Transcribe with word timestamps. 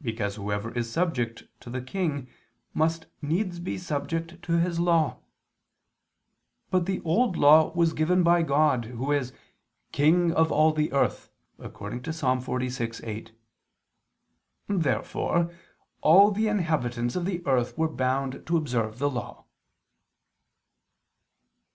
Because 0.00 0.36
whoever 0.36 0.72
is 0.72 0.90
subject 0.90 1.42
to 1.60 1.68
the 1.68 1.82
king, 1.82 2.30
must 2.72 3.08
needs 3.20 3.60
be 3.60 3.76
subject 3.76 4.40
to 4.44 4.52
his 4.58 4.80
law. 4.80 5.18
But 6.70 6.86
the 6.86 7.02
Old 7.02 7.36
Law 7.36 7.72
was 7.74 7.92
given 7.92 8.22
by 8.22 8.40
God, 8.42 8.86
Who 8.86 9.12
is 9.12 9.34
"King 9.92 10.32
of 10.32 10.50
all 10.50 10.72
the 10.72 10.90
earth" 10.94 11.28
(Ps. 11.58 11.64
46:8). 11.66 13.32
Therefore 14.66 15.52
all 16.00 16.30
the 16.30 16.48
inhabitants 16.48 17.14
of 17.14 17.26
the 17.26 17.46
earth 17.46 17.76
were 17.76 17.86
bound 17.90 18.46
to 18.46 18.56
observe 18.56 18.98
the 18.98 19.10
Law. 19.10 19.44